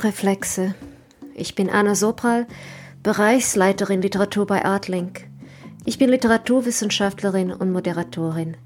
Reflexe. 0.00 0.74
Ich 1.34 1.54
bin 1.54 1.70
Anna 1.70 1.94
Sopral, 1.94 2.46
Bereichsleiterin 3.02 4.02
Literatur 4.02 4.46
bei 4.46 4.64
Artlink. 4.64 5.28
Ich 5.84 5.98
bin 5.98 6.10
Literaturwissenschaftlerin 6.10 7.52
und 7.52 7.72
Moderatorin. 7.72 8.56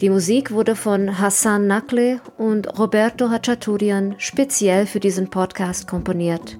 Die 0.00 0.10
Musik 0.10 0.52
wurde 0.52 0.76
von 0.76 1.18
Hassan 1.18 1.66
Nakle 1.66 2.20
und 2.36 2.78
Roberto 2.78 3.30
Hachaturian 3.30 4.14
speziell 4.18 4.86
für 4.86 5.00
diesen 5.00 5.28
Podcast 5.28 5.88
komponiert. 5.88 6.58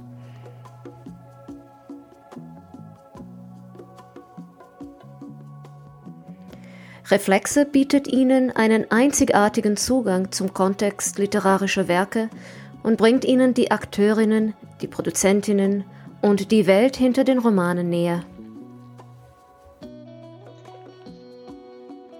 Reflexe 7.11 7.65
bietet 7.65 8.07
Ihnen 8.07 8.51
einen 8.51 8.91
einzigartigen 8.91 9.77
Zugang 9.77 10.31
zum 10.31 10.53
Kontext 10.53 11.19
literarischer 11.19 11.89
Werke 11.89 12.29
und 12.83 12.97
bringt 12.97 13.25
Ihnen 13.25 13.55
die 13.55 13.71
Akteurinnen, 13.71 14.55
die 14.81 14.87
Produzentinnen 14.87 15.85
und 16.23 16.51
die 16.51 16.67
Welt 16.67 16.97
hinter 16.97 17.25
den 17.25 17.39
Romanen 17.39 17.89
näher. 17.89 18.25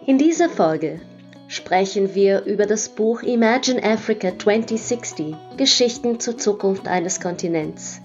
In 0.07 0.19
dieser 0.19 0.49
Folge 0.49 1.01
sprechen 1.49 2.15
wir 2.15 2.45
über 2.45 2.67
das 2.67 2.89
Buch 2.89 3.23
Imagine 3.23 3.83
Africa 3.83 4.33
2060 4.39 5.35
Geschichten 5.57 6.21
zur 6.21 6.39
Zukunft 6.39 6.89
eines 6.89 7.21
Kontinents. 7.21 8.01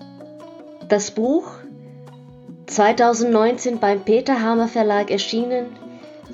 Das 0.89 1.11
Buch, 1.11 1.49
2019 2.67 3.79
beim 3.79 4.01
Peter 4.01 4.41
Hammer 4.41 4.67
Verlag 4.67 5.11
erschienen, 5.11 5.67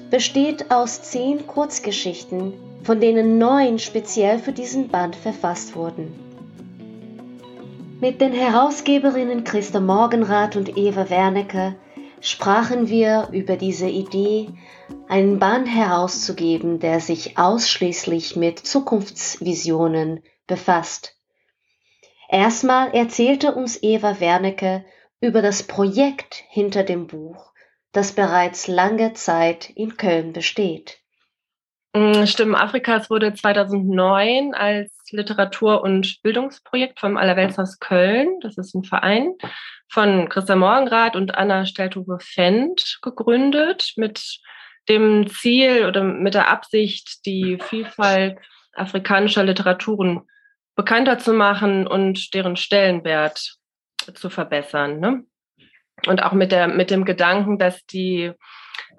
besteht 0.09 0.72
aus 0.72 1.01
zehn 1.01 1.45
Kurzgeschichten, 1.45 2.53
von 2.89 2.99
denen 2.99 3.37
neun 3.37 3.77
speziell 3.77 4.39
für 4.39 4.51
diesen 4.51 4.87
Band 4.87 5.15
verfasst 5.15 5.75
wurden. 5.75 6.11
Mit 8.01 8.19
den 8.19 8.33
Herausgeberinnen 8.33 9.43
Christa 9.43 9.79
Morgenrath 9.79 10.55
und 10.55 10.75
Eva 10.75 11.07
Wernicke 11.11 11.75
sprachen 12.19 12.89
wir 12.89 13.27
über 13.31 13.57
diese 13.57 13.87
Idee, 13.87 14.49
einen 15.07 15.37
Band 15.37 15.67
herauszugeben, 15.67 16.79
der 16.79 16.99
sich 16.99 17.37
ausschließlich 17.37 18.35
mit 18.35 18.57
Zukunftsvisionen 18.57 20.23
befasst. 20.47 21.15
Erstmal 22.27 22.95
erzählte 22.95 23.53
uns 23.53 23.83
Eva 23.83 24.19
Wernicke 24.19 24.83
über 25.21 25.43
das 25.43 25.61
Projekt 25.61 26.43
hinter 26.49 26.81
dem 26.81 27.05
Buch, 27.05 27.53
das 27.91 28.13
bereits 28.13 28.65
lange 28.65 29.13
Zeit 29.13 29.69
in 29.75 29.95
Köln 29.95 30.33
besteht. 30.33 30.98
Mm, 31.93 32.25
Stimmen 32.25 32.55
Afrikas 32.55 33.09
wurde 33.09 33.33
2009 33.33 34.53
als 34.53 34.91
Literatur- 35.11 35.81
und 35.81 36.21
Bildungsprojekt 36.21 36.99
vom 36.99 37.17
Allerweltshaus 37.17 37.79
Köln, 37.79 38.39
das 38.41 38.57
ist 38.57 38.75
ein 38.75 38.83
Verein, 38.83 39.33
von 39.89 40.29
Christa 40.29 40.55
Morgenrath 40.55 41.15
und 41.15 41.35
Anna 41.35 41.65
Stelthuwe-Fendt 41.65 42.99
gegründet 43.01 43.93
mit 43.95 44.39
dem 44.87 45.27
Ziel 45.29 45.87
oder 45.87 46.03
mit 46.03 46.35
der 46.35 46.49
Absicht, 46.49 47.25
die 47.25 47.57
Vielfalt 47.59 48.37
afrikanischer 48.73 49.43
Literaturen 49.43 50.21
bekannter 50.75 51.17
zu 51.17 51.33
machen 51.33 51.87
und 51.87 52.33
deren 52.35 52.55
Stellenwert 52.55 53.55
zu 54.13 54.29
verbessern. 54.29 54.99
Ne? 54.99 55.23
Und 56.05 56.23
auch 56.23 56.33
mit, 56.33 56.51
der, 56.51 56.67
mit 56.67 56.91
dem 56.91 57.03
Gedanken, 57.03 57.57
dass 57.57 57.83
die 57.85 58.31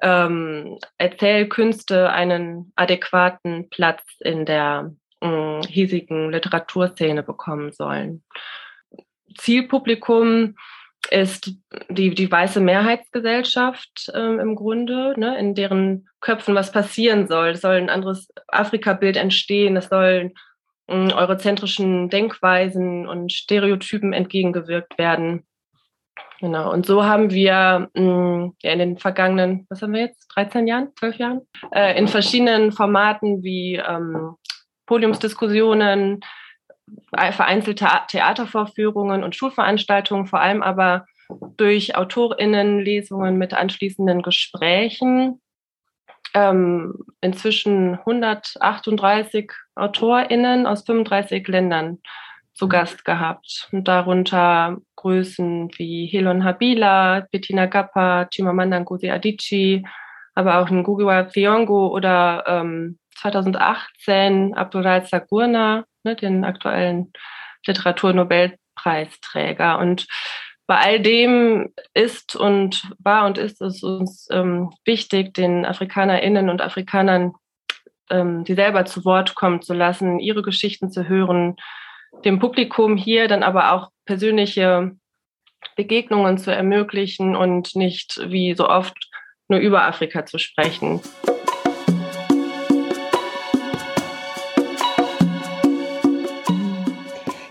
ähm, 0.03 0.79
Erzählkünste 0.99 2.11
einen 2.11 2.73
adäquaten 2.77 3.69
Platz 3.71 4.03
in 4.21 4.45
der 4.45 4.95
äh, 5.21 5.61
hiesigen 5.63 6.31
Literaturszene 6.31 7.23
bekommen 7.23 7.73
sollen. 7.73 8.25
Zielpublikum 9.37 10.57
ist 11.11 11.53
die, 11.89 12.15
die 12.15 12.31
weiße 12.31 12.61
Mehrheitsgesellschaft 12.61 14.11
ähm, 14.15 14.39
im 14.39 14.55
Grunde, 14.55 15.15
ne, 15.17 15.39
in 15.39 15.55
deren 15.55 16.09
Köpfen 16.21 16.55
was 16.55 16.73
passieren 16.73 17.27
soll. 17.27 17.51
Es 17.51 17.63
soll 17.63 17.77
ein 17.77 17.91
anderes 17.91 18.29
Afrika-Bild 18.49 19.17
entstehen, 19.17 19.77
es 19.77 19.89
sollen 19.89 20.35
äh, 20.89 21.13
eurozentrischen 21.13 22.11
Denkweisen 22.11 23.09
und 23.09 23.33
Stereotypen 23.33 24.13
entgegengewirkt 24.13 24.99
werden. 24.99 25.47
Genau, 26.41 26.73
und 26.73 26.87
so 26.87 27.05
haben 27.05 27.31
wir 27.31 27.91
mh, 27.95 28.03
mm, 28.03 28.55
ja, 28.63 28.73
in 28.73 28.79
den 28.79 28.99
vergangenen, 28.99 29.67
was 29.69 29.83
haben 29.83 29.93
wir 29.93 30.01
jetzt, 30.01 30.27
13 30.35 30.67
Jahren, 30.67 30.89
12 30.99 31.17
Jahren, 31.17 31.41
äh, 31.73 31.99
in 31.99 32.09
verschiedenen 32.09 32.73
Formaten 32.73 33.43
wie 33.43 33.77
ähm, 33.77 34.37
Podiumsdiskussionen, 34.87 36.21
äh, 37.13 37.33
vereinzelte 37.33 37.87
Theatervorführungen 38.09 39.23
und 39.23 39.37
Schulveranstaltungen, 39.37 40.27
vor 40.27 40.41
allem 40.41 40.63
aber 40.63 41.05
durch 41.57 41.97
AutorInnen-Lesungen 41.97 43.37
mit 43.37 43.53
anschließenden 43.53 44.23
Gesprächen. 44.23 45.41
Ähm, 46.33 46.95
inzwischen 47.21 47.99
138 47.99 49.51
AutorInnen 49.75 50.67
aus 50.67 50.85
35 50.85 51.47
Ländern 51.49 52.01
zu 52.61 52.69
Gast 52.69 53.05
gehabt. 53.07 53.69
Und 53.73 53.89
darunter 53.89 54.77
Größen 54.97 55.71
wie 55.79 56.05
Helon 56.05 56.45
Habila, 56.45 57.27
Bettina 57.33 57.65
Gappa, 57.65 58.29
Chimamanda 58.31 58.79
Ngozi 58.81 59.09
Adichie, 59.09 59.87
aber 60.35 60.59
auch 60.59 60.69
Ngugiwa 60.69 61.21
Thiong'o 61.21 61.89
oder 61.89 62.45
ähm, 62.47 62.99
2018 63.17 64.53
Abdullah 64.53 65.07
Sagurna, 65.07 65.87
ne, 66.05 66.17
den 66.17 66.45
aktuellen 66.45 67.15
Literaturnobelpreisträger. 67.67 69.79
Und 69.79 70.07
bei 70.67 70.77
all 70.77 71.01
dem 71.01 71.73
ist 71.95 72.37
und 72.37 72.91
war 72.99 73.25
und 73.25 73.39
ist 73.39 73.63
es 73.63 73.83
uns 73.83 74.29
ähm, 74.31 74.71
wichtig, 74.85 75.33
den 75.33 75.65
AfrikanerInnen 75.65 76.51
und 76.51 76.61
Afrikanern, 76.61 77.33
ähm, 78.11 78.45
die 78.45 78.55
selber 78.55 78.85
zu 78.85 79.07
Wort 79.07 79.35
kommen 79.35 79.63
zu 79.63 79.73
lassen, 79.73 80.19
ihre 80.19 80.43
Geschichten 80.43 80.91
zu 80.91 81.09
hören, 81.09 81.57
dem 82.25 82.39
Publikum 82.39 82.97
hier 82.97 83.29
dann 83.29 83.43
aber 83.43 83.73
auch 83.73 83.91
persönliche 84.05 84.93
Begegnungen 85.77 86.39
zu 86.39 86.53
ermöglichen 86.53 87.37
und 87.37 87.75
nicht 87.77 88.21
wie 88.27 88.55
so 88.55 88.69
oft 88.69 88.97
nur 89.49 89.59
über 89.61 89.85
Afrika 89.85 90.27
zu 90.27 90.39
sprechen. 90.39 91.01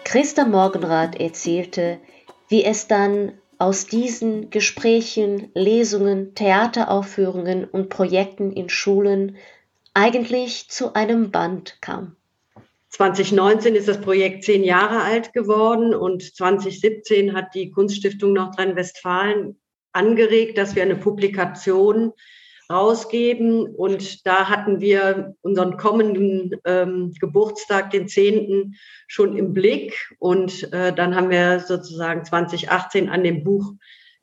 Christa 0.03 0.45
Morgenrath 0.45 1.19
erzählte, 1.19 1.99
wie 2.47 2.63
es 2.63 2.87
dann 2.87 3.33
aus 3.59 3.85
diesen 3.85 4.49
Gesprächen, 4.49 5.51
Lesungen, 5.53 6.33
Theateraufführungen 6.33 7.65
und 7.65 7.89
Projekten 7.89 8.51
in 8.51 8.69
Schulen 8.69 9.37
eigentlich 9.93 10.69
zu 10.69 10.93
einem 10.93 11.29
Band 11.29 11.77
kam. 11.81 12.15
2019 12.89 13.75
ist 13.75 13.87
das 13.87 14.01
Projekt 14.01 14.43
zehn 14.43 14.63
Jahre 14.63 15.03
alt 15.03 15.33
geworden 15.33 15.93
und 15.93 16.23
2017 16.35 17.35
hat 17.35 17.53
die 17.53 17.69
Kunststiftung 17.69 18.33
Nordrhein-Westfalen 18.33 19.59
angeregt, 19.93 20.57
dass 20.57 20.75
wir 20.75 20.83
eine 20.83 20.95
Publikation 20.95 22.13
rausgeben. 22.71 23.75
Und 23.75 24.25
da 24.25 24.49
hatten 24.49 24.79
wir 24.79 25.35
unseren 25.41 25.77
kommenden 25.77 26.51
ähm, 26.65 27.13
Geburtstag, 27.19 27.91
den 27.91 28.07
10., 28.07 28.75
schon 29.07 29.37
im 29.37 29.53
Blick. 29.53 30.15
Und 30.19 30.71
äh, 30.73 30.93
dann 30.93 31.15
haben 31.15 31.29
wir 31.29 31.59
sozusagen 31.59 32.25
2018 32.25 33.09
an 33.09 33.23
dem 33.23 33.43
Buch 33.43 33.73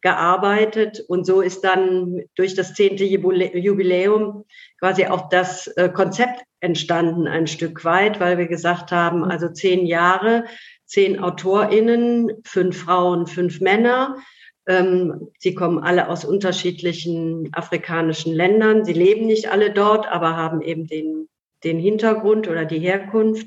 gearbeitet. 0.01 1.05
Und 1.09 1.27
so 1.27 1.41
ist 1.41 1.65
dann 1.65 2.23
durch 2.37 2.55
das 2.55 2.75
10. 2.75 2.97
Jubiläum 2.97 4.45
quasi 4.79 5.07
auch 5.07 5.29
das 5.29 5.67
äh, 5.69 5.89
Konzept 5.89 6.43
entstanden, 6.67 7.27
ein 7.27 7.47
Stück 7.47 7.85
weit, 7.85 8.21
weil 8.21 8.37
wir 8.37 8.47
gesagt 8.47 8.93
haben, 8.93 9.25
also 9.25 9.49
zehn 9.49 9.87
Jahre, 9.87 10.45
zehn 10.85 11.19
AutorInnen, 11.19 12.33
fünf 12.45 12.83
Frauen, 12.83 13.27
fünf 13.27 13.61
Männer 13.61 14.17
ähm, 14.67 15.31
sie 15.39 15.55
kommen 15.55 15.79
alle 15.79 16.09
aus 16.09 16.25
unterschiedlichen 16.25 17.49
afrikanischen 17.53 18.35
Ländern. 18.35 18.85
Sie 18.85 18.93
leben 18.93 19.27
nicht 19.27 19.51
alle 19.51 19.71
dort, 19.73 20.09
aber 20.09 20.37
haben 20.37 20.61
eben 20.61 20.87
den, 20.87 21.29
den 21.63 21.79
Hintergrund 21.79 22.49
oder 22.49 22.65
die 22.65 22.81
Herkunft. 22.81 23.47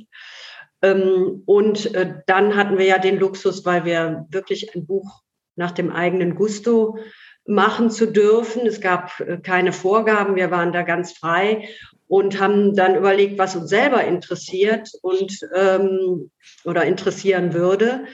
Ähm, 0.82 1.44
und 1.46 1.94
äh, 1.94 2.16
dann 2.26 2.56
hatten 2.56 2.78
wir 2.78 2.86
ja 2.86 3.00
den 3.00 3.20
Luxus, 3.20 3.66
weil 3.66 3.84
wir 3.84 4.28
wirklich 4.30 4.74
ein 4.76 4.86
Buch 4.86 5.22
nach 5.58 5.72
dem 5.72 5.92
eigenen 5.92 6.36
Gusto 6.36 6.98
machen 7.46 7.92
zu 7.92 8.06
dürfen. 8.06 8.66
Es 8.66 8.80
gab 8.80 9.20
äh, 9.20 9.40
keine 9.40 9.74
Vorgaben, 9.74 10.38
wir 10.38 10.52
waren 10.52 10.72
da 10.72 10.84
ganz 10.84 11.12
frei 11.12 11.68
und 12.10 12.40
haben 12.40 12.76
dann 12.76 12.96
überlegt, 12.96 13.38
was 13.38 13.56
uns 13.56 13.70
selber 13.70 14.04
interessiert 14.04 14.90
und 15.04 15.40
ähm, 15.56 16.32
oder 16.66 16.84
interessieren 16.84 17.54
würde. 17.54 18.06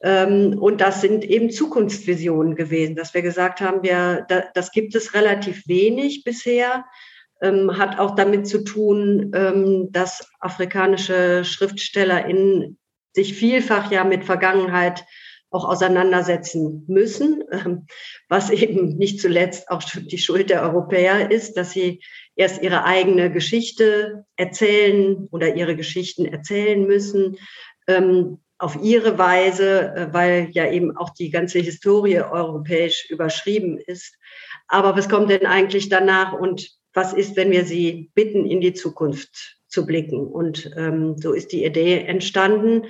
Ähm, 0.00 0.56
und 0.58 0.80
das 0.80 1.00
sind 1.00 1.24
eben 1.24 1.50
Zukunftsvisionen 1.50 2.54
gewesen, 2.54 2.94
dass 2.94 3.14
wir 3.14 3.22
gesagt 3.22 3.60
haben, 3.60 3.82
wir, 3.82 4.26
das 4.54 4.70
gibt 4.70 4.94
es 4.94 5.14
relativ 5.14 5.66
wenig 5.66 6.22
bisher, 6.22 6.84
ähm, 7.42 7.76
hat 7.78 7.98
auch 7.98 8.14
damit 8.14 8.46
zu 8.46 8.62
tun, 8.62 9.32
ähm, 9.34 9.88
dass 9.90 10.30
afrikanische 10.38 11.44
SchriftstellerInnen 11.44 12.78
sich 13.12 13.34
vielfach 13.34 13.90
ja 13.90 14.04
mit 14.04 14.24
Vergangenheit 14.24 15.04
auch 15.50 15.64
auseinandersetzen 15.64 16.84
müssen, 16.86 17.42
was 18.28 18.50
eben 18.50 18.96
nicht 18.96 19.20
zuletzt 19.20 19.68
auch 19.68 19.82
die 19.82 20.18
Schuld 20.18 20.50
der 20.50 20.62
Europäer 20.62 21.30
ist, 21.30 21.56
dass 21.56 21.72
sie 21.72 22.00
erst 22.36 22.62
ihre 22.62 22.84
eigene 22.84 23.30
Geschichte 23.30 24.24
erzählen 24.36 25.28
oder 25.30 25.54
ihre 25.54 25.76
Geschichten 25.76 26.24
erzählen 26.24 26.86
müssen, 26.86 27.36
ähm, 27.86 28.38
auf 28.58 28.78
ihre 28.80 29.18
Weise, 29.18 29.92
äh, 29.94 30.12
weil 30.12 30.48
ja 30.52 30.70
eben 30.70 30.96
auch 30.96 31.10
die 31.10 31.30
ganze 31.30 31.58
Historie 31.58 32.20
europäisch 32.20 33.10
überschrieben 33.10 33.78
ist. 33.78 34.16
Aber 34.68 34.96
was 34.96 35.08
kommt 35.08 35.30
denn 35.30 35.46
eigentlich 35.46 35.88
danach 35.88 36.32
und 36.32 36.70
was 36.94 37.12
ist, 37.12 37.36
wenn 37.36 37.50
wir 37.50 37.64
sie 37.64 38.10
bitten, 38.14 38.46
in 38.46 38.60
die 38.60 38.74
Zukunft 38.74 39.58
zu 39.66 39.84
blicken? 39.84 40.26
Und 40.26 40.70
ähm, 40.76 41.16
so 41.18 41.32
ist 41.32 41.52
die 41.52 41.64
Idee 41.64 42.04
entstanden. 42.04 42.84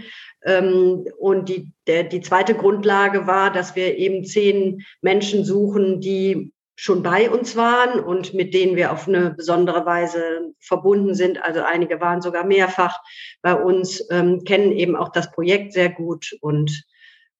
Ähm, 0.44 1.06
und 1.18 1.48
die, 1.48 1.72
der, 1.86 2.04
die 2.04 2.20
zweite 2.20 2.54
Grundlage 2.54 3.26
war, 3.26 3.50
dass 3.50 3.74
wir 3.74 3.96
eben 3.96 4.24
zehn 4.24 4.84
Menschen 5.00 5.44
suchen, 5.44 6.00
die 6.00 6.52
schon 6.74 7.02
bei 7.02 7.30
uns 7.30 7.56
waren 7.56 8.00
und 8.00 8.34
mit 8.34 8.54
denen 8.54 8.76
wir 8.76 8.92
auf 8.92 9.06
eine 9.06 9.30
besondere 9.30 9.84
Weise 9.86 10.52
verbunden 10.58 11.14
sind. 11.14 11.42
Also 11.42 11.62
einige 11.62 12.00
waren 12.00 12.22
sogar 12.22 12.44
mehrfach 12.44 13.00
bei 13.42 13.54
uns, 13.54 14.04
ähm, 14.10 14.44
kennen 14.44 14.72
eben 14.72 14.96
auch 14.96 15.10
das 15.10 15.30
Projekt 15.32 15.72
sehr 15.72 15.90
gut 15.90 16.36
und 16.40 16.84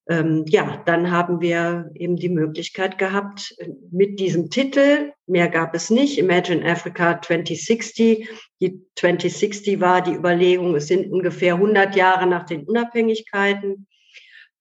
ähm, 0.09 0.43
ja, 0.47 0.81
dann 0.85 1.11
haben 1.11 1.39
wir 1.39 1.89
eben 1.95 2.17
die 2.17 2.29
Möglichkeit 2.29 2.97
gehabt, 2.97 3.55
mit 3.89 4.19
diesem 4.19 4.49
Titel, 4.49 5.13
mehr 5.27 5.47
gab 5.47 5.73
es 5.73 5.89
nicht, 5.89 6.17
Imagine 6.17 6.69
Africa 6.69 7.21
2060. 7.21 8.27
Die 8.59 8.81
2060 8.97 9.79
war 9.79 10.01
die 10.01 10.13
Überlegung, 10.13 10.75
es 10.75 10.87
sind 10.87 11.09
ungefähr 11.09 11.53
100 11.53 11.95
Jahre 11.95 12.27
nach 12.27 12.43
den 12.43 12.65
Unabhängigkeiten, 12.65 13.87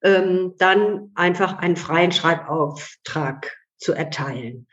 ähm, 0.04 0.54
dann 0.58 1.10
einfach 1.16 1.58
einen 1.58 1.76
freien 1.76 2.12
Schreibauftrag 2.12 3.52
zu 3.82 3.92
erteilen. 3.92 4.66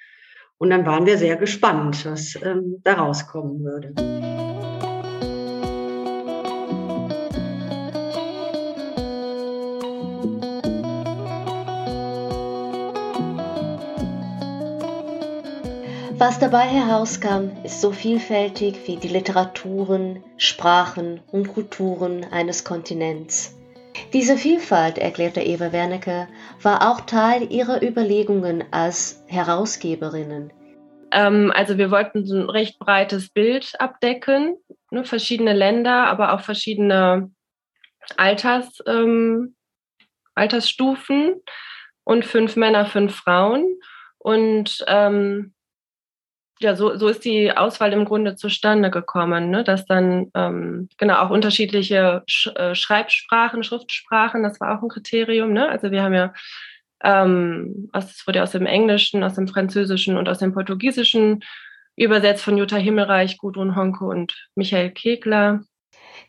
Und 0.58 0.70
dann 0.72 0.86
waren 0.86 1.06
wir 1.06 1.18
sehr 1.18 1.38
gespannt, 1.38 2.06
was 2.06 2.38
ähm, 2.44 2.82
da 2.84 2.94
rauskommen 2.94 3.64
würde. 3.64 3.94
Was 16.18 16.38
dabei 16.38 16.68
herauskam, 16.68 17.52
ist 17.64 17.80
so 17.80 17.94
vielfältig 17.94 18.76
wie 18.86 18.98
die 18.98 19.08
Literaturen, 19.08 20.22
Sprachen 20.36 21.22
und 21.32 21.48
Kulturen 21.48 22.26
eines 22.26 22.66
Kontinents. 22.66 23.56
Diese 24.14 24.38
Vielfalt, 24.38 24.98
erklärte 24.98 25.42
Eva 25.42 25.72
Wernicke, 25.72 26.28
war 26.62 26.90
auch 26.90 27.02
Teil 27.02 27.52
ihrer 27.52 27.82
Überlegungen 27.82 28.64
als 28.72 29.24
Herausgeberinnen. 29.28 30.52
Ähm, 31.12 31.52
also 31.56 31.78
wir 31.78 31.92
wollten 31.92 32.26
so 32.26 32.36
ein 32.36 32.50
recht 32.50 32.80
breites 32.80 33.30
Bild 33.30 33.74
abdecken, 33.80 34.58
ne, 34.92 35.04
verschiedene 35.04 35.54
Länder, 35.54 36.08
aber 36.08 36.34
auch 36.34 36.42
verschiedene 36.42 37.32
Alters, 38.18 38.80
ähm, 38.88 39.56
Altersstufen 40.36 41.42
und 42.04 42.26
fünf 42.26 42.56
Männer, 42.56 42.86
fünf 42.86 43.16
Frauen. 43.16 43.80
Und 44.18 44.84
ähm, 44.88 45.54
ja, 46.60 46.76
so, 46.76 46.98
so 46.98 47.08
ist 47.08 47.24
die 47.24 47.56
Auswahl 47.56 47.94
im 47.94 48.06
Grunde 48.06 48.36
zustande 48.36 48.92
gekommen, 48.92 49.50
ne? 49.50 49.64
dass 49.64 49.86
dann 49.86 50.30
ähm, 50.36 50.90
genau 50.98 51.16
auch 51.22 51.30
unterschiedliche 51.30 52.24
Sch 52.28 52.48
äh, 52.56 52.76
Schreibsprachen, 52.76 53.64
Schriftsprachen, 53.64 54.44
das 54.44 54.60
war 54.60 54.78
auch 54.78 54.84
ein 54.84 54.90
Kriterium. 54.90 55.54
Ne? 55.54 55.70
Also 55.70 55.92
wir 55.92 56.04
haben 56.04 56.14
ja, 56.14 56.34
ähm, 57.02 57.90
es 57.94 58.28
wurde 58.28 58.44
aus 58.44 58.52
dem 58.52 58.66
Englischen, 58.66 59.24
aus 59.24 59.36
dem 59.36 59.48
Französischen 59.48 60.18
und 60.18 60.28
aus 60.28 60.40
dem 60.40 60.54
Portugiesischen 60.54 61.44
übersetzt 61.96 62.44
von 62.44 62.58
Jutta 62.58 62.78
Himmelreich, 62.78 63.38
Gudrun 63.38 63.76
Honke 63.76 64.06
und 64.06 64.50
Michael 64.56 64.92
Kegler. 64.92 65.62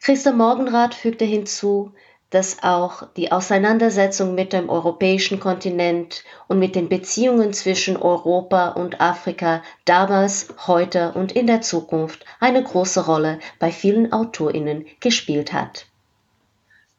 Christa 0.00 0.32
Morgenrath 0.32 0.94
fügte 0.94 1.24
hinzu, 1.24 1.92
dass 2.30 2.62
auch 2.62 3.02
die 3.16 3.32
Auseinandersetzung 3.32 4.34
mit 4.34 4.52
dem 4.52 4.68
europäischen 4.70 5.40
Kontinent 5.40 6.24
und 6.48 6.58
mit 6.58 6.76
den 6.76 6.88
Beziehungen 6.88 7.52
zwischen 7.52 7.96
Europa 7.96 8.68
und 8.70 9.00
Afrika 9.00 9.62
damals, 9.84 10.54
heute 10.66 11.12
und 11.12 11.32
in 11.32 11.46
der 11.46 11.60
Zukunft 11.60 12.24
eine 12.38 12.62
große 12.62 13.04
Rolle 13.04 13.40
bei 13.58 13.72
vielen 13.72 14.12
Autorinnen 14.12 14.86
gespielt 15.00 15.52
hat. 15.52 15.86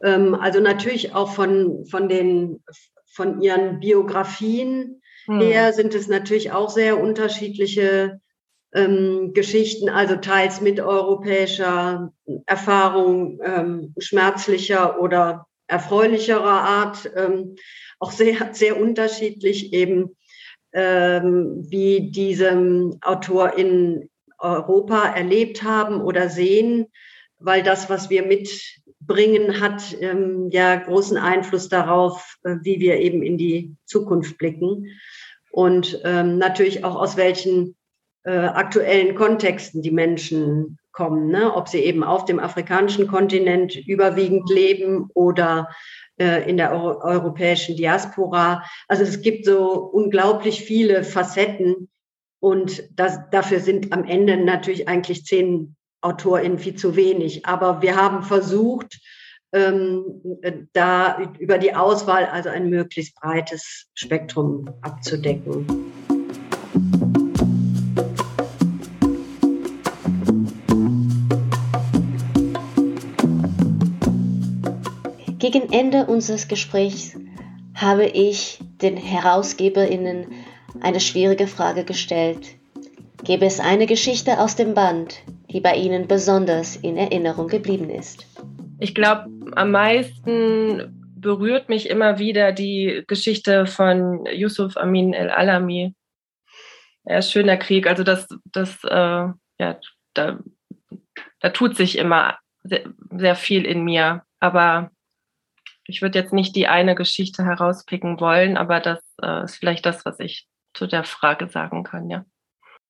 Ähm, 0.03 0.35
also 0.35 0.59
natürlich 0.59 1.15
auch 1.15 1.31
von, 1.31 1.85
von, 1.85 2.09
den, 2.09 2.61
von 3.05 3.41
ihren 3.41 3.79
Biografien 3.79 5.01
hm. 5.25 5.39
her 5.39 5.71
sind 5.71 5.95
es 5.95 6.07
natürlich 6.07 6.51
auch 6.51 6.69
sehr 6.69 7.01
unterschiedliche 7.01 8.19
ähm, 8.73 9.33
Geschichten, 9.33 9.89
also 9.89 10.15
teils 10.15 10.61
mit 10.61 10.79
europäischer 10.79 12.13
Erfahrung, 12.45 13.39
ähm, 13.43 13.93
schmerzlicher 13.97 14.99
oder 14.99 15.47
erfreulicherer 15.67 16.43
Art, 16.43 17.11
ähm, 17.15 17.55
auch 17.99 18.11
sehr, 18.11 18.53
sehr 18.53 18.79
unterschiedlich 18.79 19.73
eben, 19.73 20.15
ähm, 20.73 21.65
wie 21.69 22.11
diese 22.11 22.91
Autor 23.01 23.57
in 23.57 24.09
Europa 24.39 25.05
erlebt 25.05 25.63
haben 25.63 26.01
oder 26.01 26.29
sehen, 26.29 26.87
weil 27.39 27.63
das, 27.63 27.89
was 27.89 28.09
wir 28.09 28.23
mitbringen, 28.23 29.59
hat 29.59 29.95
ähm, 29.99 30.49
ja 30.51 30.75
großen 30.75 31.17
Einfluss 31.17 31.69
darauf, 31.69 32.37
äh, 32.43 32.55
wie 32.61 32.79
wir 32.79 32.97
eben 32.97 33.21
in 33.21 33.37
die 33.37 33.75
Zukunft 33.85 34.37
blicken. 34.37 34.87
Und 35.51 35.99
ähm, 36.05 36.37
natürlich 36.37 36.85
auch 36.85 36.95
aus 36.95 37.17
welchen 37.17 37.75
äh, 38.23 38.31
aktuellen 38.31 39.15
Kontexten 39.15 39.81
die 39.81 39.91
Menschen 39.91 40.77
kommen, 40.91 41.29
ne? 41.29 41.53
ob 41.55 41.69
sie 41.69 41.79
eben 41.79 42.03
auf 42.03 42.25
dem 42.25 42.39
afrikanischen 42.39 43.07
Kontinent 43.07 43.75
überwiegend 43.75 44.49
leben 44.49 45.09
oder 45.13 45.69
äh, 46.19 46.47
in 46.49 46.57
der 46.57 46.71
Euro 46.71 47.01
europäischen 47.01 47.75
Diaspora. 47.75 48.63
Also 48.87 49.03
es 49.03 49.21
gibt 49.21 49.45
so 49.45 49.73
unglaublich 49.73 50.63
viele 50.63 51.03
Facetten 51.03 51.89
und 52.39 52.83
das, 52.95 53.19
dafür 53.31 53.59
sind 53.59 53.93
am 53.93 54.03
Ende 54.03 54.37
natürlich 54.37 54.87
eigentlich 54.87 55.25
zehn 55.25 55.75
AutorInnen 56.01 56.59
viel 56.59 56.75
zu 56.75 56.95
wenig. 56.95 57.45
Aber 57.45 57.81
wir 57.81 57.95
haben 57.95 58.23
versucht, 58.23 58.99
ähm, 59.53 60.03
da 60.73 61.21
über 61.39 61.57
die 61.57 61.75
Auswahl 61.75 62.25
also 62.25 62.49
ein 62.49 62.69
möglichst 62.69 63.15
breites 63.15 63.87
Spektrum 63.93 64.69
abzudecken. 64.81 65.67
Gegen 75.51 75.73
Ende 75.73 76.05
unseres 76.05 76.47
Gesprächs 76.47 77.19
habe 77.75 78.05
ich 78.05 78.59
den 78.81 78.95
HerausgeberInnen 78.95 80.27
eine 80.79 81.01
schwierige 81.01 81.45
Frage 81.45 81.83
gestellt. 81.83 82.55
Gäbe 83.25 83.45
es 83.45 83.59
eine 83.59 83.85
Geschichte 83.85 84.39
aus 84.39 84.55
dem 84.55 84.73
Band, 84.73 85.21
die 85.51 85.59
bei 85.59 85.75
Ihnen 85.75 86.07
besonders 86.07 86.77
in 86.77 86.95
Erinnerung 86.95 87.49
geblieben 87.49 87.89
ist? 87.89 88.25
Ich 88.79 88.95
glaube, 88.95 89.25
am 89.53 89.71
meisten 89.71 91.05
berührt 91.17 91.67
mich 91.67 91.89
immer 91.89 92.17
wieder 92.17 92.53
die 92.53 93.03
Geschichte 93.07 93.65
von 93.65 94.25
Yusuf 94.27 94.77
Amin 94.77 95.13
el-Alami. 95.13 95.93
Er 97.03 97.19
ist 97.19 97.29
schöner 97.29 97.57
Krieg, 97.57 97.87
also 97.87 98.05
das, 98.05 98.25
das, 98.45 98.81
äh, 98.85 99.27
ja, 99.59 99.79
da, 100.13 100.39
da 101.41 101.49
tut 101.49 101.75
sich 101.75 101.97
immer 101.97 102.37
sehr, 102.63 102.85
sehr 103.17 103.35
viel 103.35 103.65
in 103.65 103.83
mir. 103.83 104.23
Aber 104.39 104.91
ich 105.91 106.01
würde 106.01 106.17
jetzt 106.17 106.33
nicht 106.33 106.55
die 106.55 106.67
eine 106.67 106.95
Geschichte 106.95 107.43
herauspicken 107.43 108.19
wollen, 108.19 108.55
aber 108.55 108.79
das 108.79 108.99
äh, 109.21 109.43
ist 109.43 109.57
vielleicht 109.57 109.85
das, 109.85 110.05
was 110.05 110.19
ich 110.19 110.47
zu 110.73 110.87
der 110.87 111.03
Frage 111.03 111.49
sagen 111.49 111.83
kann, 111.83 112.09
ja. 112.09 112.25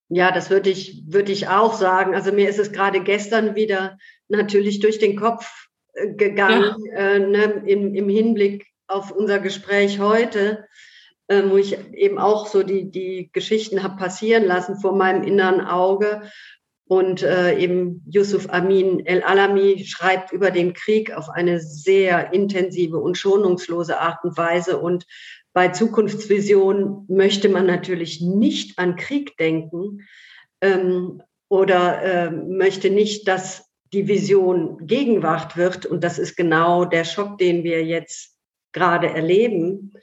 Ja, 0.09 0.31
das 0.31 0.49
würde 0.49 0.69
ich, 0.69 1.03
würde 1.07 1.31
ich 1.31 1.47
auch 1.47 1.73
sagen. 1.73 2.15
Also 2.15 2.31
mir 2.31 2.47
ist 2.47 2.59
es 2.59 2.71
gerade 2.71 3.01
gestern 3.01 3.55
wieder 3.55 3.97
natürlich 4.27 4.79
durch 4.79 4.99
den 4.99 5.15
Kopf 5.15 5.67
äh, 5.93 6.13
gegangen, 6.13 6.75
ja. 6.91 6.97
äh, 6.97 7.19
ne, 7.19 7.63
im, 7.65 7.95
im 7.95 8.09
Hinblick 8.09 8.67
auf 8.87 9.11
unser 9.11 9.39
Gespräch 9.39 9.99
heute, 9.99 10.67
äh, 11.27 11.43
wo 11.45 11.57
ich 11.57 11.77
eben 11.93 12.19
auch 12.19 12.45
so 12.45 12.61
die, 12.61 12.91
die 12.91 13.29
Geschichten 13.33 13.83
habe 13.83 13.95
passieren 13.95 14.45
lassen 14.45 14.79
vor 14.79 14.95
meinem 14.95 15.23
inneren 15.23 15.61
Auge 15.61 16.21
und 16.91 17.23
äh, 17.23 17.57
eben 17.57 18.03
Yusuf 18.05 18.49
Amin 18.49 19.05
El-Alami 19.05 19.85
schreibt 19.85 20.33
über 20.33 20.51
den 20.51 20.73
Krieg 20.73 21.13
auf 21.13 21.29
eine 21.29 21.61
sehr 21.61 22.33
intensive 22.33 22.97
und 22.97 23.17
schonungslose 23.17 23.97
Art 23.97 24.21
und 24.25 24.35
Weise. 24.35 24.77
Und 24.77 25.05
bei 25.53 25.69
Zukunftsvision 25.69 27.05
möchte 27.07 27.47
man 27.47 27.65
natürlich 27.65 28.19
nicht 28.19 28.77
an 28.77 28.97
Krieg 28.97 29.37
denken 29.37 30.05
ähm, 30.59 31.23
oder 31.47 32.01
äh, 32.01 32.29
möchte 32.29 32.89
nicht, 32.89 33.25
dass 33.25 33.71
die 33.93 34.09
Vision 34.09 34.85
Gegenwart 34.85 35.55
wird. 35.55 35.85
Und 35.85 36.03
das 36.03 36.19
ist 36.19 36.35
genau 36.35 36.83
der 36.83 37.05
Schock, 37.05 37.37
den 37.37 37.63
wir 37.63 37.85
jetzt 37.85 38.35
gerade 38.73 39.07
erleben. 39.07 39.93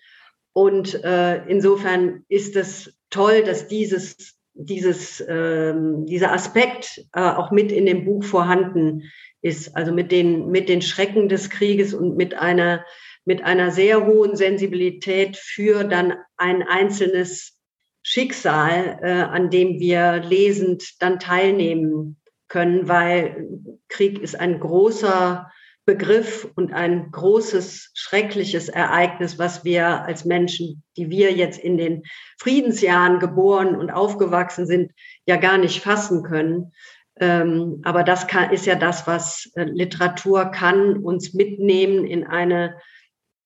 Und 0.55 1.05
äh, 1.05 1.45
insofern 1.49 2.25
ist 2.31 2.57
es 2.57 2.95
toll, 3.11 3.43
dass 3.43 3.69
dieses, 3.69 4.38
dieses, 4.59 5.25
ähm, 5.29 6.05
dieser 6.07 6.33
Aspekt 6.33 7.01
äh, 7.15 7.21
auch 7.21 7.51
mit 7.51 7.71
in 7.71 7.87
dem 7.87 8.05
Buch 8.05 8.25
vorhanden 8.25 9.05
ist. 9.41 9.77
Also 9.77 9.93
mit 9.93 10.11
den, 10.11 10.51
mit 10.51 10.69
den 10.69 10.83
Schrecken 10.83 11.29
des 11.29 11.49
Krieges 11.49 11.95
und 11.95 12.17
mit 12.17 12.35
einer, 12.35 12.85
mit 13.25 13.45
einer 13.45 13.71
sehr 13.71 14.05
hohen 14.05 14.37
Sensibilität 14.37 15.37
für 15.37 15.85
dann 15.85 16.15
ein 16.37 16.63
einzelnes 16.63 17.57
Schicksal, 18.03 18.99
äh, 19.03 19.11
an 19.11 19.51
dem 19.51 19.79
wir 19.79 20.23
lesend 20.25 21.01
dann 21.01 21.21
teilnehmen 21.21 22.17
können, 22.49 22.89
weil 22.89 23.47
Krieg 23.89 24.19
ist 24.21 24.39
ein 24.39 24.59
großer 24.59 25.51
Begriff 25.89 26.47
und 26.55 26.75
ein 26.75 27.11
großes, 27.13 27.93
schreckliches 27.95 28.69
Ereignis, 28.69 29.39
was 29.39 29.65
wir 29.65 30.05
als 30.05 30.27
Menschen, 30.27 30.83
die 30.99 31.09
wir 31.09 31.33
jetzt 31.33 31.59
in 31.59 31.79
den 31.79 32.03
Friedensjahren 32.39 33.21
geboren 33.21 33.75
und 33.75 33.91
aufgewachsen 33.91 34.67
sind, 34.67 34.93
ja 35.25 35.37
gar 35.37 35.57
nicht 35.57 35.83
fassen 35.83 36.25
können. 36.25 36.73
Ähm, 37.19 37.81
aber 37.85 38.03
das 38.03 38.27
ist 38.53 38.67
ja 38.67 38.75
das, 38.75 39.07
was 39.07 39.51
äh, 39.55 39.65
Literatur 39.65 40.51
kann, 40.51 40.99
uns 40.99 41.33
mitnehmen 41.33 42.05
in 42.05 42.27
eine 42.27 42.77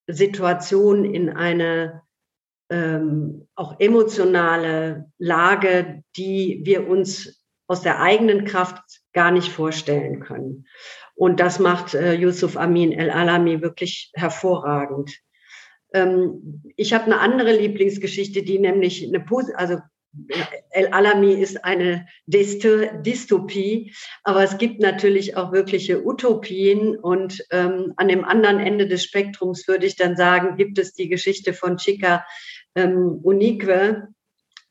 Situation, 0.08 1.04
in 1.04 1.30
eine 1.30 2.02
ähm, 2.70 3.46
auch 3.54 3.78
emotionale 3.78 5.12
Lage, 5.16 6.02
die 6.16 6.62
wir 6.64 6.88
uns 6.88 7.40
aus 7.68 7.82
der 7.82 8.00
eigenen 8.00 8.46
Kraft 8.46 8.82
gar 9.12 9.30
nicht 9.30 9.52
vorstellen 9.52 10.18
können. 10.18 10.66
Und 11.14 11.40
das 11.40 11.58
macht 11.58 11.94
äh, 11.94 12.14
Yusuf 12.14 12.56
Amin 12.56 12.92
El-Alami 12.92 13.62
wirklich 13.62 14.10
hervorragend. 14.14 15.18
Ähm, 15.92 16.62
ich 16.76 16.92
habe 16.92 17.04
eine 17.04 17.20
andere 17.20 17.56
Lieblingsgeschichte, 17.56 18.42
die 18.42 18.58
nämlich 18.58 19.06
eine, 19.06 19.24
also 19.56 19.78
El-Alami 20.70 21.32
ist 21.32 21.64
eine 21.64 22.06
Dystopie, 22.26 23.94
aber 24.24 24.42
es 24.42 24.58
gibt 24.58 24.80
natürlich 24.80 25.36
auch 25.36 25.52
wirkliche 25.52 26.04
Utopien. 26.04 26.96
Und 26.96 27.44
ähm, 27.50 27.94
an 27.96 28.08
dem 28.08 28.24
anderen 28.24 28.60
Ende 28.60 28.86
des 28.86 29.04
Spektrums 29.04 29.66
würde 29.68 29.86
ich 29.86 29.96
dann 29.96 30.16
sagen, 30.16 30.56
gibt 30.56 30.78
es 30.78 30.92
die 30.92 31.08
Geschichte 31.08 31.54
von 31.54 31.78
Chica 31.78 32.26
ähm, 32.74 33.20
Unique, 33.22 34.02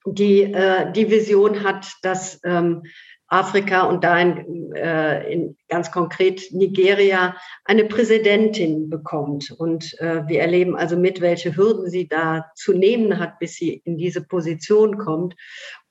die 0.05 0.43
äh, 0.43 0.91
die 0.91 1.10
Vision 1.10 1.63
hat, 1.63 1.88
dass 2.01 2.39
ähm, 2.43 2.83
Afrika 3.31 3.83
und 3.83 4.03
da 4.03 4.19
in, 4.19 4.73
äh, 4.75 5.31
in 5.31 5.57
ganz 5.69 5.89
konkret 5.89 6.51
Nigeria 6.51 7.38
eine 7.63 7.85
Präsidentin 7.85 8.89
bekommt. 8.89 9.51
Und 9.51 9.97
äh, 10.01 10.27
wir 10.27 10.41
erleben 10.41 10.75
also 10.75 10.97
mit, 10.97 11.21
welche 11.21 11.55
Hürden 11.55 11.89
sie 11.89 12.09
da 12.09 12.51
zu 12.55 12.73
nehmen 12.73 13.19
hat, 13.19 13.39
bis 13.39 13.55
sie 13.55 13.81
in 13.85 13.97
diese 13.97 14.21
Position 14.21 14.97
kommt. 14.97 15.35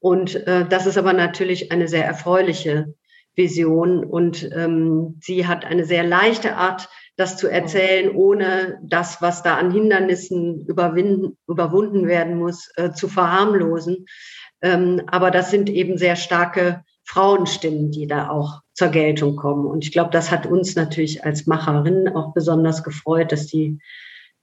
Und 0.00 0.47
äh, 0.47 0.66
das 0.68 0.87
ist 0.87 0.99
aber 0.99 1.14
natürlich 1.14 1.73
eine 1.73 1.88
sehr 1.88 2.04
erfreuliche 2.04 2.94
Vision. 3.35 4.04
Und 4.04 4.50
ähm, 4.54 5.18
sie 5.23 5.47
hat 5.47 5.64
eine 5.64 5.87
sehr 5.87 6.04
leichte 6.04 6.56
Art, 6.56 6.90
das 7.16 7.38
zu 7.38 7.49
erzählen, 7.49 8.14
ohne 8.14 8.78
das, 8.82 9.23
was 9.23 9.42
da 9.42 9.56
an 9.56 9.70
Hindernissen 9.70 10.66
überwinden, 10.66 11.38
überwunden 11.49 12.06
werden 12.06 12.37
muss, 12.37 12.70
äh, 12.76 12.92
zu 12.92 13.09
verharmlosen. 13.09 14.04
Ähm, 14.61 15.00
aber 15.06 15.30
das 15.30 15.50
sind 15.50 15.70
eben 15.70 15.97
sehr 15.97 16.16
starke 16.16 16.85
Frauenstimmen, 17.04 17.90
die 17.90 18.07
da 18.07 18.28
auch 18.30 18.61
zur 18.75 18.88
Geltung 18.88 19.37
kommen. 19.37 19.66
Und 19.66 19.85
ich 19.85 19.92
glaube, 19.92 20.11
das 20.11 20.30
hat 20.30 20.47
uns 20.47 20.76
natürlich 20.76 21.25
als 21.25 21.47
Macherinnen 21.47 22.14
auch 22.14 22.33
besonders 22.33 22.83
gefreut, 22.83 23.33
dass 23.33 23.47
die 23.47 23.78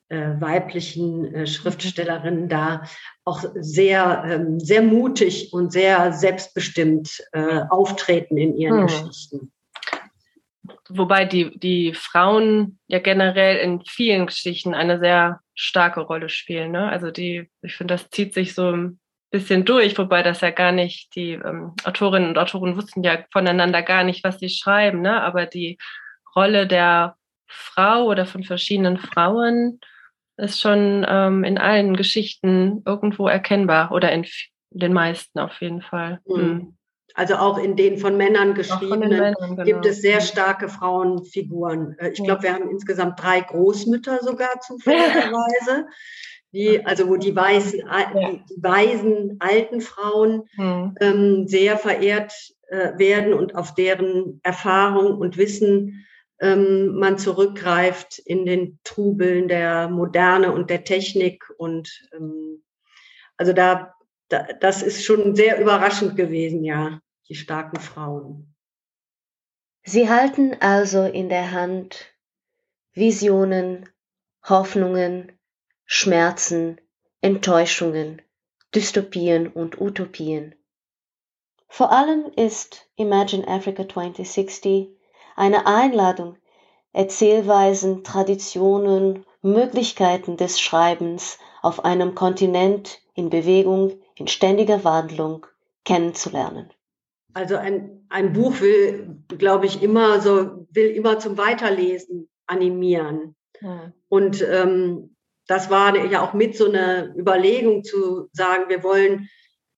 äh, 0.10 0.40
weiblichen 0.40 1.34
äh, 1.34 1.48
Schriftstellerinnen 1.48 2.48
da 2.48 2.84
auch 3.26 3.44
sehr, 3.56 4.24
ähm, 4.26 4.60
sehr 4.60 4.82
mutig 4.82 5.52
und 5.52 5.72
sehr 5.72 6.14
selbstbestimmt 6.14 7.24
äh, 7.34 7.62
auftreten 7.70 8.38
in 8.38 8.56
ihren 8.56 8.80
hm. 8.80 8.88
Geschichten. 8.88 9.52
Wobei 10.90 11.26
die, 11.26 11.58
die 11.60 11.94
Frauen 11.94 12.80
ja 12.88 13.00
generell 13.00 13.58
in 13.58 13.82
vielen 13.86 14.28
Geschichten 14.28 14.74
eine 14.74 15.00
sehr 15.00 15.42
starke 15.54 16.02
Rolle 16.02 16.30
spielen. 16.30 16.72
Ne? 16.72 16.88
Also 16.88 17.12
die, 17.12 17.50
ich 17.62 17.76
finde, 17.76 17.96
das 17.96 18.10
zieht 18.10 18.34
sich 18.34 18.54
so 18.54 18.92
bisschen 19.30 19.66
durch, 19.66 19.98
wobei 19.98 20.24
das 20.24 20.42
ja 20.42 20.52
gar 20.52 20.72
nicht, 20.72 21.16
die 21.16 21.34
ähm, 21.34 21.74
Autorinnen 21.84 22.30
und 22.30 22.38
Autoren 22.38 22.78
wussten 22.78 23.04
ja 23.04 23.18
voneinander 23.32 23.82
gar 23.82 24.04
nicht, 24.04 24.24
was 24.24 24.40
sie 24.40 24.50
schreiben, 24.50 25.02
ne? 25.02 25.22
aber 25.22 25.46
die 25.46 25.78
Rolle 26.36 26.68
der 26.68 27.16
Frau 27.48 28.06
oder 28.06 28.26
von 28.26 28.44
verschiedenen 28.44 28.98
Frauen 28.98 29.80
ist 30.38 30.62
schon 30.62 31.06
ähm, 31.08 31.44
in 31.44 31.58
allen 31.58 31.96
Geschichten 31.96 32.84
irgendwo 32.86 33.28
erkennbar 33.28 33.92
oder 33.92 34.12
in 34.12 34.26
den 34.70 34.94
meisten 34.94 35.40
auf 35.40 35.60
jeden 35.62 35.82
Fall. 35.82 36.20
Mhm. 36.26 36.42
Mhm. 36.42 36.78
Also 37.16 37.36
auch 37.36 37.58
in 37.58 37.76
den 37.76 37.98
von 37.98 38.16
Männern 38.16 38.54
geschriebenen 38.54 39.10
Männern, 39.10 39.34
genau. 39.40 39.64
gibt 39.64 39.86
es 39.88 40.02
sehr 40.02 40.18
mhm. 40.18 40.26
starke 40.26 40.70
Frauenfiguren. 40.70 41.98
Äh, 41.98 42.10
ich 42.10 42.24
glaube, 42.24 42.44
wir 42.44 42.54
haben 42.54 42.70
insgesamt 42.70 43.22
drei 43.22 43.42
Großmütter 43.42 44.20
sogar 44.22 44.60
zufälligerweise 44.62 45.88
die, 46.52 46.86
also 46.86 47.10
wo 47.10 47.18
die 47.18 47.36
weißen, 47.36 47.82
die, 48.14 48.44
die 48.50 48.64
weisen 48.64 49.38
alten 49.40 49.82
Frauen 49.82 50.44
mhm. 50.56 50.96
ähm, 51.00 51.48
sehr 51.48 51.78
verehrt 51.78 52.34
äh, 52.68 52.98
werden 52.98 53.34
und 53.34 53.56
auf 53.56 53.74
deren 53.76 54.40
Erfahrung 54.44 55.18
und 55.18 55.38
Wissen 55.38 56.06
ähm, 56.40 56.96
man 56.96 57.18
zurückgreift 57.18 58.20
in 58.20 58.46
den 58.46 58.80
Trubeln 58.84 59.48
der 59.48 59.90
Moderne 59.90 60.54
und 60.54 60.70
der 60.70 60.84
Technik. 60.84 61.50
Und 61.58 61.90
ähm, 62.14 62.64
also 63.38 63.54
da, 63.54 63.96
da, 64.30 64.48
das 64.60 64.84
ist 64.84 65.04
schon 65.04 65.36
sehr 65.36 65.60
überraschend 65.60 66.16
gewesen, 66.16 66.64
ja, 66.64 67.00
die 67.28 67.36
starken 67.36 67.80
Frauen. 67.80 68.54
Sie 69.84 70.10
halten 70.10 70.56
also 70.60 71.04
in 71.04 71.30
der 71.30 71.52
Hand 71.52 72.14
Visionen, 72.94 73.88
Hoffnungen, 74.44 75.37
Schmerzen, 75.90 76.82
Enttäuschungen, 77.22 78.22
Dystopien 78.76 79.48
und 79.48 79.80
Utopien. 79.80 80.54
Vor 81.70 81.94
allem 81.94 82.26
ist 82.36 82.90
Imagine 82.98 83.48
Africa 83.48 83.88
2060 83.88 84.90
eine 85.38 85.66
Einladung, 85.66 86.36
Erzählweisen, 86.92 88.04
Traditionen, 88.04 89.26
Möglichkeiten 89.42 90.36
des 90.36 90.60
Schreibens 90.60 91.40
auf 91.62 91.86
einem 91.86 92.16
Kontinent 92.16 93.02
in 93.14 93.30
Bewegung, 93.30 93.94
in 94.16 94.28
ständiger 94.28 94.84
Wandlung 94.84 95.46
kennenzulernen. 95.86 96.70
Also 97.34 97.56
ein, 97.56 98.06
ein 98.10 98.34
Buch 98.34 98.60
will, 98.60 99.24
glaube 99.30 99.68
ich, 99.68 99.82
immer 99.82 100.20
so, 100.20 100.68
will 100.70 100.90
immer 100.90 101.18
zum 101.18 101.38
Weiterlesen 101.38 102.28
animieren. 102.46 103.36
Hm. 103.60 103.94
Und 104.10 104.42
ähm, 104.42 105.16
das 105.48 105.70
war 105.70 105.96
ja 106.06 106.22
auch 106.22 106.34
mit 106.34 106.56
so 106.56 106.68
einer 106.68 107.16
Überlegung 107.16 107.84
zu 107.84 108.30
sagen, 108.34 108.66
wir 108.68 108.84
wollen 108.84 109.30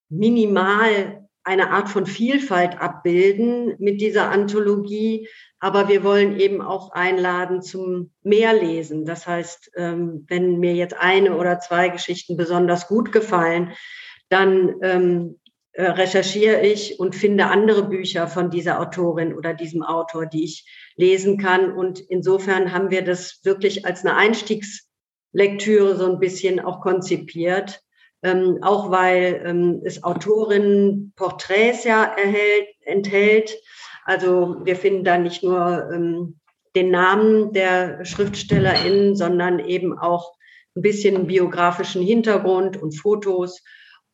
minimal 0.10 1.28
eine 1.44 1.72
Art 1.72 1.90
von 1.90 2.06
Vielfalt 2.06 2.80
abbilden 2.80 3.76
mit 3.80 4.02
dieser 4.02 4.30
Anthologie, 4.30 5.28
aber 5.60 5.88
wir 5.88 6.04
wollen 6.04 6.40
eben 6.40 6.62
auch 6.62 6.92
einladen 6.92 7.62
zum 7.62 8.12
Mehrlesen. 8.24 9.06
Das 9.06 9.26
heißt, 9.26 9.72
ähm, 9.76 10.26
wenn 10.28 10.60
mir 10.60 10.74
jetzt 10.74 10.96
eine 10.98 11.36
oder 11.36 11.60
zwei 11.60 11.90
Geschichten 11.90 12.38
besonders 12.38 12.88
gut 12.88 13.12
gefallen, 13.12 13.74
dann 14.30 14.76
ähm, 14.82 15.40
äh, 15.72 15.86
recherchiere 15.86 16.62
ich 16.62 17.00
und 17.00 17.16
finde 17.16 17.48
andere 17.48 17.88
Bücher 17.88 18.28
von 18.28 18.50
dieser 18.50 18.80
Autorin 18.80 19.34
oder 19.34 19.54
diesem 19.54 19.84
Autor, 19.84 20.26
die 20.26 20.44
ich 20.44 20.66
lesen 20.98 21.38
kann. 21.38 21.72
Und 21.72 22.00
insofern 22.00 22.74
haben 22.74 22.90
wir 22.90 23.04
das 23.04 23.40
wirklich 23.44 23.86
als 23.86 24.06
eine 24.06 24.16
Einstiegs 24.16 24.89
Lektüre 25.32 25.96
so 25.96 26.12
ein 26.12 26.20
bisschen 26.20 26.60
auch 26.60 26.82
konzipiert. 26.82 27.82
Ähm, 28.22 28.60
auch 28.62 28.92
weil 28.92 29.42
ähm, 29.46 29.82
es 29.86 30.04
Autorinnen 30.04 31.14
Porträts 31.16 31.86
ja 31.86 32.04
erhält, 32.04 32.68
enthält. 32.82 33.56
Also 34.04 34.58
wir 34.64 34.76
finden 34.76 35.06
da 35.06 35.18
nicht 35.18 35.42
nur 35.42 35.90
ähm, 35.94 36.40
den 36.76 36.92
Namen 36.92 37.54
der 37.54 38.04
SchriftstellerInnen, 38.04 39.16
sondern 39.16 39.60
eben 39.60 39.98
auch 39.98 40.34
ein 40.76 40.82
bisschen 40.82 41.28
biografischen 41.28 42.02
Hintergrund 42.02 42.76
und 42.76 42.92
Fotos 43.00 43.64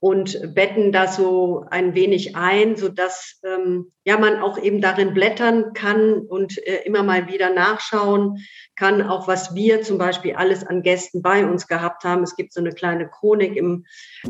und 0.06 0.54
betten 0.54 0.92
das 0.92 1.16
so 1.16 1.66
ein 1.72 1.96
wenig 1.96 2.36
ein, 2.36 2.76
so 2.76 2.90
dass 2.90 3.40
ähm, 3.44 3.92
ja 4.04 4.20
man 4.20 4.40
auch 4.40 4.60
eben 4.60 4.80
darin 4.80 5.16
blättern 5.16 5.74
kann 5.74 6.20
und 6.20 6.60
äh, 6.68 6.84
immer 6.86 7.02
mal 7.02 7.28
wieder 7.28 7.52
nachschauen 7.52 8.38
kann, 8.76 9.02
auch 9.02 9.28
was 9.28 9.56
wir 9.56 9.82
zum 9.82 9.98
Beispiel 9.98 10.36
alles 10.36 10.64
an 10.64 10.84
Gästen 10.84 11.24
bei 11.24 11.44
uns 11.44 11.68
gehabt 11.68 12.04
haben. 12.04 12.22
Es 12.22 12.36
gibt 12.36 12.54
so 12.54 12.62
eine 12.62 12.70
kleine 12.70 13.10
Chronik 13.10 13.56
im, 13.56 13.88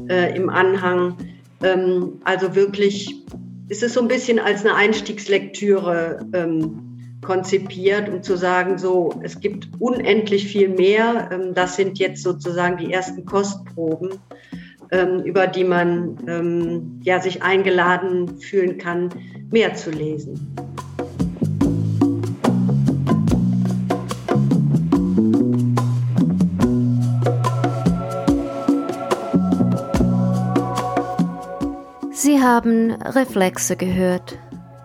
äh, 0.08 0.34
im 0.34 0.50
Anhang. 0.50 1.17
Ähm, 1.62 2.22
also 2.24 2.55
wirklich 2.55 3.13
ist 3.67 3.84
es 3.84 3.96
so 3.96 4.00
ein 4.00 4.08
bisschen 4.08 4.39
als 4.39 4.62
eine 4.62 4.75
Einstiegslektüre 4.75 6.25
ähm, 6.34 7.20
konzipiert, 7.22 8.08
um 8.08 8.24
zu 8.24 8.38
sagen, 8.38 8.77
so, 8.77 9.13
es 9.24 9.41
gibt 9.41 9.67
unendlich 9.79 10.48
viel 10.48 10.70
mehr. 10.70 11.32
Ähm, 11.34 11.53
das 11.53 11.75
sind 11.75 12.00
jetzt 12.00 12.24
sozusagen 12.24 12.77
die 12.77 12.94
ersten 12.94 13.25
Kostproben, 13.25 14.20
über 14.92 15.48
die 15.48 15.63
man 15.63 16.18
ähm, 16.27 17.00
ja, 17.04 17.20
sich 17.20 17.44
eingeladen 17.44 18.38
fühlen 18.38 18.77
kann, 18.77 19.10
mehr 19.51 19.74
zu 19.74 19.92
lesen. 19.92 20.56
Sie 32.12 32.42
haben 32.42 32.92
Reflexe 32.92 33.75
gehört, 33.75 34.39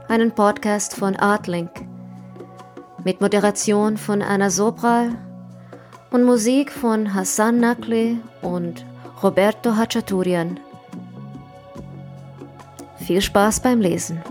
einen 0.09 0.33
Podcast 0.33 0.95
von 0.95 1.17
Artlink 1.17 1.71
mit 3.05 3.21
Moderation 3.21 3.97
von 3.97 4.21
Anna 4.21 4.51
Sobral 4.51 5.11
und 6.11 6.25
Musik 6.25 6.71
von 6.71 7.15
Hassan 7.15 7.61
Nakli 7.61 8.19
und 8.43 8.85
Roberto 9.23 9.77
Hachaturian. 9.77 10.59
Viel 12.97 13.21
Spaß 13.21 13.61
beim 13.61 13.83
Lesen. 13.83 14.23